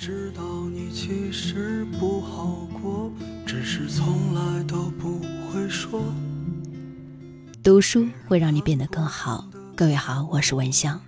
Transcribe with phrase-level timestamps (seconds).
[0.00, 3.12] 知道你其实不好过，
[3.44, 6.02] 只是从来都不会说。
[7.62, 9.46] 读书会让你变得更好。
[9.76, 10.98] 各位好，我是文香。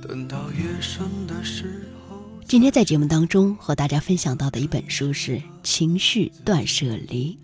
[0.00, 2.16] 等到夜深的时候，
[2.46, 7.34] 今天在节目当中和大家分享到的一本书是《情绪断舍离》。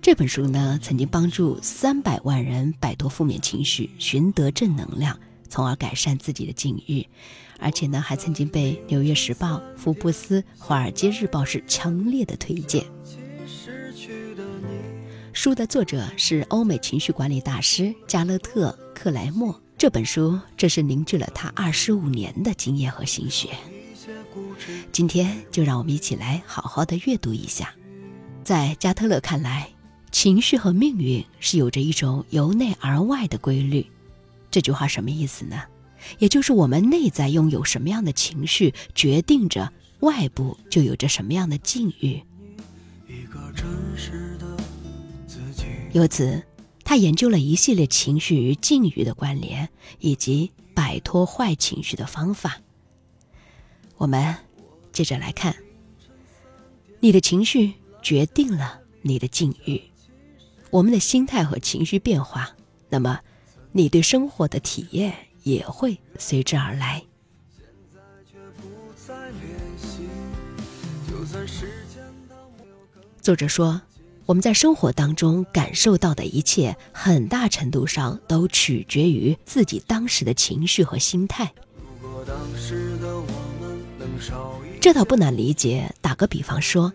[0.00, 5.14] 这本书呢，曾经帮助三百万人摆脱负面情绪，寻得正能量，
[5.46, 7.06] 从而改善自己的境遇。
[7.58, 12.84] 而且呢，还曾经被《纽约时报》、福布斯、《华尔街日报》是强烈的推荐。
[15.32, 19.58] 书的作者是欧美情绪管理大师加勒特·克莱默。
[19.78, 23.50] 这本书这是凝聚了他二十五年的经验和心血。
[24.90, 27.74] 今天就让我们一起来好好的阅读一下。
[28.42, 29.68] 在加特勒看来，
[30.10, 33.86] 情绪和命运是有着一种由内而外的规律。
[34.50, 35.62] 这句话什么意思呢？
[36.18, 42.22] 也就是我们内在拥有什么样的情绪，决定着外部就有着什么样的境遇。
[45.92, 46.42] 由此，
[46.84, 52.60] 他研究了一系列情绪与境遇的关联，以及摆脱坏情绪的方法。
[53.96, 54.36] 我们
[54.92, 55.56] 接着来看：
[57.00, 59.82] 你的情绪决定了你的境遇，
[60.70, 62.54] 我们的心态和情绪变化，
[62.90, 63.20] 那么
[63.76, 67.04] 你对生活的体验也会随之而来。
[73.20, 73.78] 作者说。
[74.24, 81.48] 我们在生活当中感受到的一切，很大程度上都取决于自己当时的情绪和心态。
[84.80, 85.94] 这倒不难理解。
[86.00, 86.92] 打个比方说，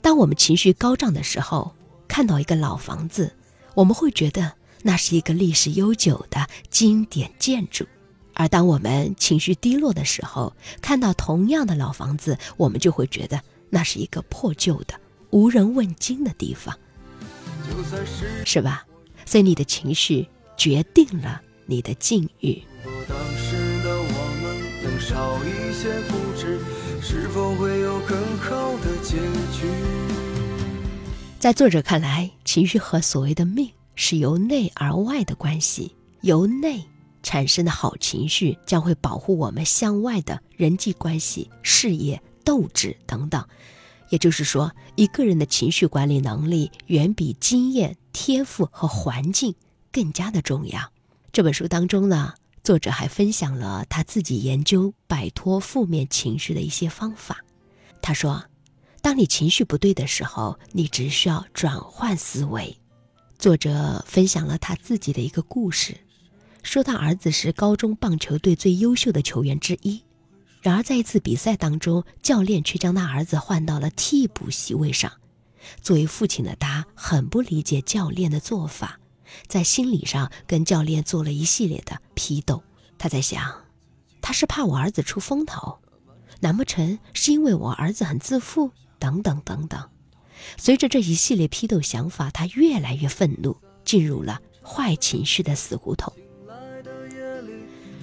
[0.00, 1.74] 当我们情绪高涨的时候，
[2.06, 3.34] 看到一个老房子，
[3.74, 7.84] 我们会觉得那是一个历史悠久的经典建筑；
[8.34, 13.40] 而当我们情绪低落的时候，看到同样的老房子，我们就会觉得
[13.70, 14.94] 那是一个破旧的。
[15.30, 16.74] 无人问津的地方，
[18.46, 18.86] 是吧？
[19.26, 22.62] 所以你的情绪决定了你的境遇。
[31.38, 35.92] 在作者看来，情绪和所谓的命是由内而外的关系。
[36.22, 36.82] 由内
[37.20, 43.44] 产生的好情绪将会保护我们向外的人际关系、事业、斗志等等。
[44.10, 49.54] 也就是说，一个人的情绪管理能力远比经验、天赋和环境
[49.92, 50.80] 更加的重要。
[51.32, 57.44] 这本书当中呢，作者还分享了他自己研究摆脱负面情绪的一些方法。
[58.00, 58.42] 他说
[59.02, 62.78] ：“当你情绪不对的时候，你只需要转换思维。”
[63.38, 65.96] 作者分享了他自己的一个故事，
[66.64, 70.02] 说他儿子是高中棒球队最优秀的球员之一。
[70.60, 75.12] 然而，在一次比赛当中，教练却将他儿子换到了替补席位上。
[75.80, 78.98] 作为父亲的他，很不理解教练的做法，
[79.46, 82.60] 在心理上跟教练做了一系列的批斗。
[82.98, 83.54] 他在想，
[84.20, 85.78] 他是怕我儿子出风头，
[86.40, 88.72] 难不成是因为我儿子很自负？
[88.98, 89.88] 等等等等。
[90.56, 96.12] 随着这一系列批斗想法，他越来越愤怒，进入了坏情绪的死胡同。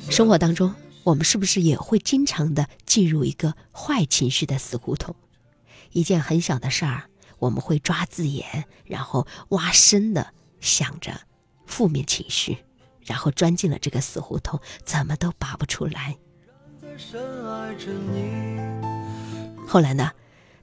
[0.10, 0.74] 生活当中。
[1.06, 5.16] 我们是不是也会经常的进入一个坏情绪的死胡同？
[5.92, 7.04] 一件很小的事儿，
[7.38, 11.22] 我们会抓字眼，然后挖深的想着
[11.68, 12.58] 负面情绪，
[13.02, 16.18] 然后钻进了这个死胡同，怎么都拔不出来。
[19.68, 20.10] 后来呢，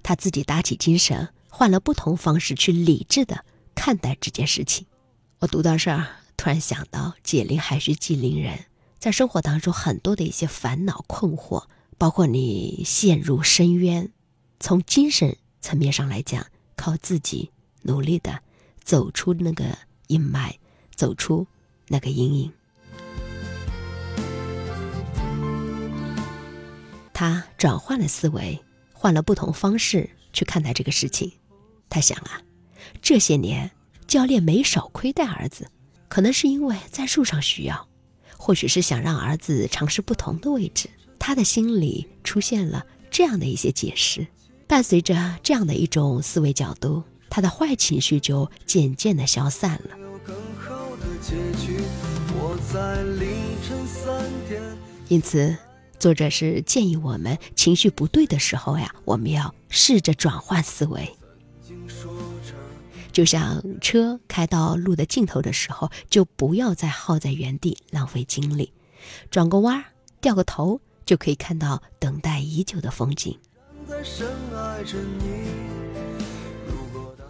[0.03, 4.87] 他自己打起精神，换了不同方式去理智的看待这件事情。
[5.41, 8.65] 我读到这儿，突然想到“解铃还须系铃人”。
[8.99, 11.65] 在生活当中，很多的一些烦恼困惑，
[11.99, 14.11] 包括你陷入深渊，
[14.61, 17.51] 从精神层面上来讲，靠自己
[17.83, 18.41] 努力的
[18.83, 19.77] 走出那个
[20.07, 20.55] 阴霾，
[20.97, 21.47] 走出
[21.89, 22.53] 那个阴影。
[27.13, 28.59] 他转换了思维，
[28.95, 31.31] 换了不同方式去看待这个事情。
[31.93, 32.41] 他想啊，
[33.03, 33.71] 这些年
[34.07, 35.71] 教练没少亏待儿子，
[36.09, 37.87] 可能是因为战术上需要。
[38.39, 44.27] 或许是想让儿子尝试不同的位置，他的心里出现了这样的一些解释。
[44.67, 49.91] 伴随着这样的一种思维角度，他的坏情绪就渐渐的消散了。
[55.09, 55.55] 因此，
[55.99, 61.15] 作者是建议我们情绪不对的时候呀，我们要试着转换思维。
[63.13, 68.73] 就像车开到路的尽头的时候，就不要再耗在原地浪费精力，
[69.31, 69.85] 转个弯儿，
[70.21, 73.39] 掉个头，就可以看到等待已久的风景。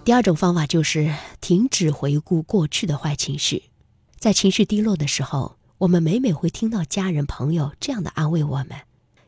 [0.04, 3.64] 第二种方法就是停止回顾过去的坏情绪。
[4.18, 8.70] 在情绪低落的时候，我们每每会听到家人朋友这样的安慰我们：“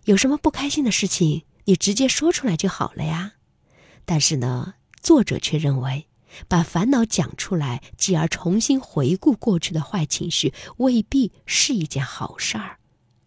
[0.07, 3.33] 有什么不开心的事情，你直接说出来就好了呀。”
[4.05, 6.07] 但是呢，作者却认为，
[6.49, 12.79] 把烦恼讲出来，继而重新回顾过去的坏情绪，未必是一件好事儿。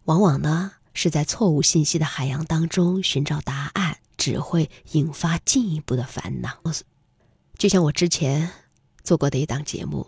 [0.04, 6.60] 往往呢，是在错误信息的海洋当中寻找答案，只会引发进一步的烦恼。
[7.56, 8.50] 就像我之前
[9.02, 10.06] 做过的一档节目。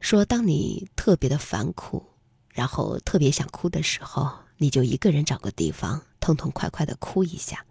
[0.00, 2.06] 说，当你特别的烦苦，
[2.54, 7.64] 然后特别想哭的时候，你就一个人找个地方，痛痛快快的哭一下。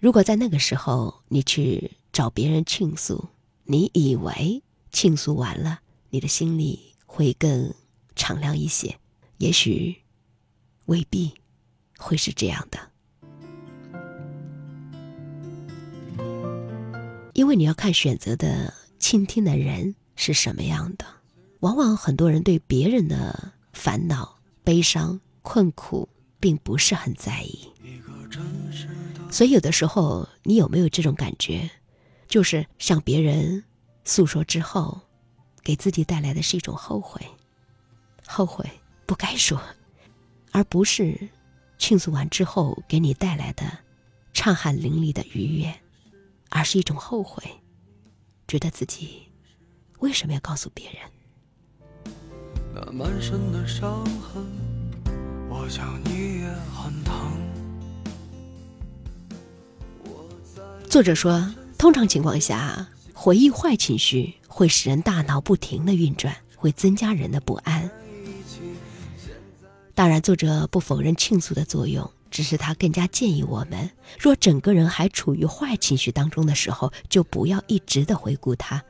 [0.00, 3.28] 如果在那个时候你去找别人倾诉，
[3.64, 5.80] 你以为倾诉完了，
[6.10, 7.72] 你的心里会更
[8.14, 8.98] 敞亮一些，
[9.38, 9.96] 也许
[10.86, 11.32] 未必
[11.98, 12.90] 会是这样的，
[17.34, 19.94] 因为你要看选择的倾听的人。
[20.14, 21.06] 是什么样的？
[21.60, 26.06] 往往很多人对别人的烦恼、悲伤、困苦
[26.38, 27.66] 并不是很在意，
[29.30, 31.68] 所以有的时候，你有没有这种感觉？
[32.32, 33.62] 就是向别人
[34.04, 34.98] 诉说之后，
[35.62, 37.20] 给自己带来的是一种后悔，
[38.26, 38.64] 后悔
[39.04, 39.60] 不该说，
[40.50, 41.28] 而不是
[41.76, 43.64] 倾诉完之后给你带来的
[44.32, 45.74] 畅汗淋漓的愉悦，
[46.48, 47.44] 而是一种后悔，
[48.48, 49.28] 觉得自己。
[49.98, 51.02] 为什么要告诉别人？
[60.88, 61.46] 作者说，
[61.82, 67.90] 通常情况下，回忆坏情绪会使人大脑不停的运转，会增加人的不安。
[69.92, 78.80] 当然，作者不否认倾诉的作用，只是他更加建议我们：若整个人还处于坏情绪当中的时候，就不要一直的回顾它，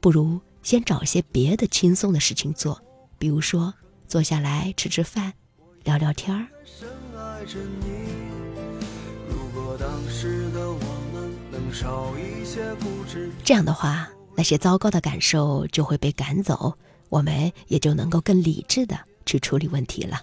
[0.00, 0.40] 不如。
[0.62, 2.80] 先找些别的轻松的事情做，
[3.18, 3.74] 比如说
[4.08, 5.34] 坐下来吃吃饭，
[5.84, 6.46] 聊聊天儿。
[13.44, 16.76] 这样的话，那些糟糕的感受就会被赶走，
[17.08, 20.22] 我们也就能够更理智的去处理问题了。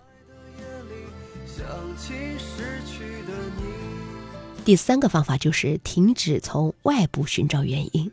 [4.66, 8.12] 第三个方法就是停止从外部寻找原因。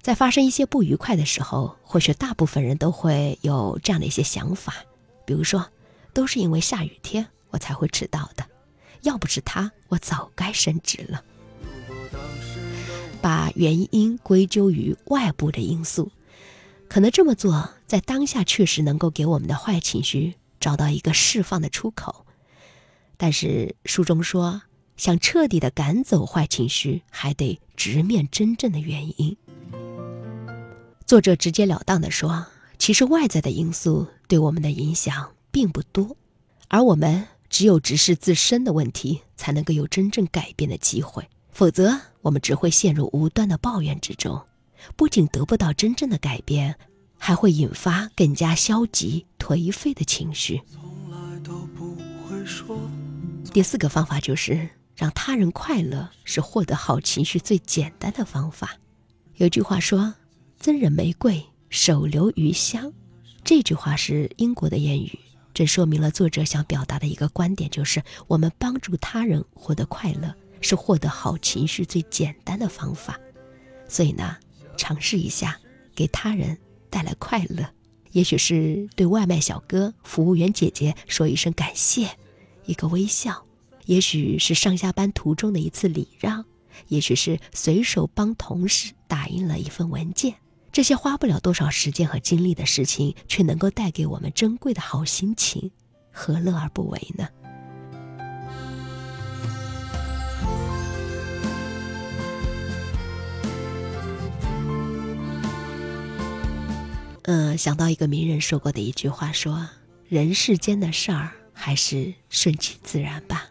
[0.00, 4.74] 在发生一些不愉快的时候，或许大部分人都会有这样的一些想法，
[5.24, 5.64] 比如说，
[6.12, 8.44] 都是因为下雨天我才会迟到的，
[9.02, 11.22] 要不是他，我早该升职了。
[13.22, 16.10] 把原因归咎于外部的因素，
[16.88, 22.26] 可能这么做在当下确实能够给我们的坏情绪找到一个释放的出口，
[23.16, 24.62] 但是书中说，
[24.96, 29.36] 想彻底的赶走坏情绪，还得直面真正的原因。
[31.06, 32.46] 作者直截了当地说
[32.78, 36.16] ：“其实外在的因素对我们的影响并不多，
[36.68, 41.28] 而我们只有直视自身的问题，才能够有真正改变的机会。
[41.50, 44.40] 否则，我们只会陷入无端的抱怨之中，
[44.96, 46.76] 不仅得不到真正的改变，
[47.18, 50.62] 还会引发更加消极颓废的情绪。”
[53.52, 58.76] 第四个方法就是让他人快乐，是获得好情绪最简单的方法。
[59.36, 60.14] 有句话说。
[60.62, 62.92] 赠人玫瑰，手留余香。
[63.42, 65.18] 这句话是英国的谚语，
[65.52, 73.20] 这说明了作者想表达的一个观点，就是我们帮助他人获得快乐，是获得好情绪最简单的方法。
[73.88, 74.36] 所以呢，
[74.78, 75.58] 尝试一下
[75.94, 76.56] 给他人
[76.88, 77.68] 带来快乐，
[78.12, 82.08] 也许是对外卖小哥、服务员姐姐说一声感谢，
[82.64, 83.34] 一个微笑；
[83.84, 86.42] 也许是上下班途中的一次礼让；
[86.88, 90.34] 也许是随手帮同事打印了一份文件。
[90.70, 95.70] 这些花不了多少时间和精力的事情，却能够带给我们珍贵的好心情，
[96.10, 97.28] 何乐而不为呢？
[107.22, 109.68] 嗯，想到一个名人说过的一句话，说
[110.08, 113.46] ：“人世间的事儿，还是顺其自然吧。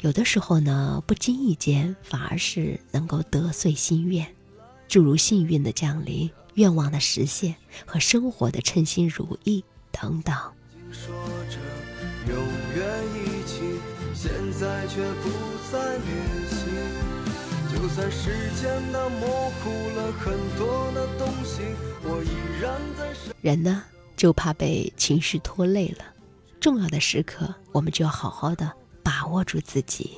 [0.00, 4.26] 有的时候呢，不经意间，反而是能够得遂心愿。”
[4.88, 7.54] 诸如幸运的降临、愿望的实现
[7.86, 10.36] 和生活的称心如意等等。
[17.82, 21.62] 就算时间它模糊了很多的东西，
[22.04, 23.82] 我依然在人呢，
[24.16, 26.04] 就怕被情绪拖累了。
[26.60, 28.70] 重要的时刻，我们就要好好的
[29.02, 30.12] 把握住自己。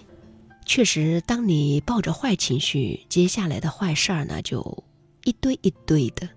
[0.67, 4.85] 确实，当你抱着坏情绪，接下来的坏事儿呢就
[5.25, 6.29] 一堆一堆的。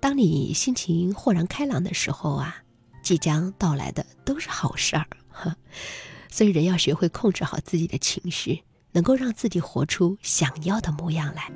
[0.00, 2.56] 当你心情豁然开朗的时候啊，
[3.04, 5.06] 即将到来的都是好事儿。
[6.28, 11.50] 所以，人要学会控制好自己的情绪，能够让自己活出想要的模样来。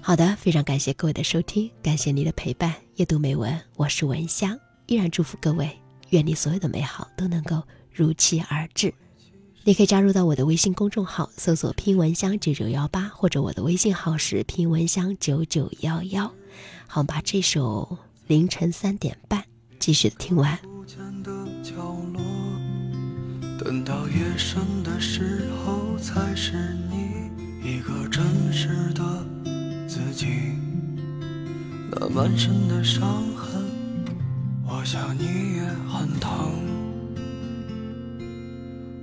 [0.00, 2.74] 好的，非常感谢各位的收听，感谢你的陪伴。
[2.96, 5.70] 阅读美文，我是文香，依然祝福各位，
[6.10, 8.92] 愿你所有的美好都能够如期而至。
[9.66, 16.30] 你可以加入到我的微信公众号，搜索“拼文香九九幺八”，或者我的微信号是“拼文香九九幺幺”。
[16.86, 19.42] 好，把这首凌晨三点半
[19.78, 20.58] 继续听完。
[23.58, 25.43] 等到夜深的时
[32.14, 33.60] 满身的伤痕，
[34.68, 36.52] 我想你也很疼。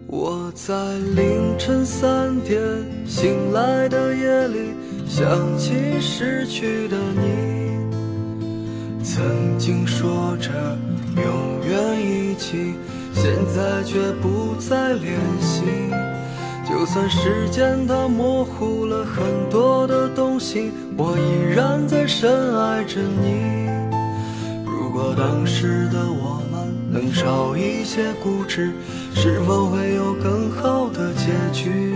[0.07, 0.73] 我在
[1.13, 2.57] 凌晨三点
[3.05, 4.73] 醒来的夜里，
[5.05, 5.27] 想
[5.57, 7.83] 起失去的你，
[9.03, 10.49] 曾经说着
[11.17, 12.75] 永远一起。
[13.13, 15.65] 现在却不再联系，
[16.71, 23.69] 就算时间它模糊了很多的东西，我依然在深爱着你。
[24.65, 28.71] 如果当时的我们能少一些固执，
[29.13, 31.95] 是否会有更好的结局？